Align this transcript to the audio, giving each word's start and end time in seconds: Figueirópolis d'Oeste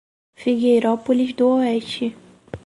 Figueirópolis 0.33 1.31
d'Oeste 1.37 2.15